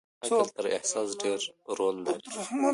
عقل 0.23 0.43
تر 0.55 0.65
احساس 0.77 1.09
ډېر 1.21 1.41
رول 1.77 1.95
لري. 2.05 2.25